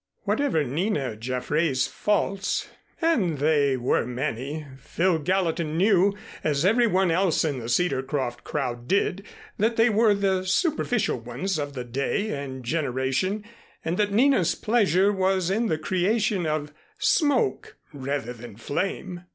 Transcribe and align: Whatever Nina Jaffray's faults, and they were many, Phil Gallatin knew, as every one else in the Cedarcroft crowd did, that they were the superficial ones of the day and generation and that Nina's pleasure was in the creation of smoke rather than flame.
Whatever 0.23 0.63
Nina 0.63 1.15
Jaffray's 1.15 1.85
faults, 1.85 2.67
and 3.03 3.37
they 3.37 3.77
were 3.77 4.03
many, 4.03 4.65
Phil 4.79 5.19
Gallatin 5.19 5.77
knew, 5.77 6.17
as 6.43 6.65
every 6.65 6.87
one 6.87 7.11
else 7.11 7.45
in 7.45 7.59
the 7.59 7.69
Cedarcroft 7.69 8.43
crowd 8.43 8.87
did, 8.87 9.23
that 9.59 9.75
they 9.75 9.91
were 9.91 10.15
the 10.15 10.43
superficial 10.43 11.19
ones 11.19 11.59
of 11.59 11.73
the 11.73 11.83
day 11.83 12.31
and 12.33 12.65
generation 12.65 13.45
and 13.85 13.95
that 13.97 14.11
Nina's 14.11 14.55
pleasure 14.55 15.11
was 15.13 15.51
in 15.51 15.67
the 15.67 15.77
creation 15.77 16.47
of 16.47 16.73
smoke 16.97 17.77
rather 17.93 18.33
than 18.33 18.55
flame. 18.55 19.25